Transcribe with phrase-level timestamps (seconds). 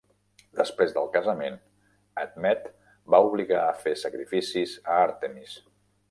[0.59, 1.57] Després del casament,
[2.21, 2.65] Admet
[3.15, 5.55] va oblidar fer sacrificis a Àrtemis.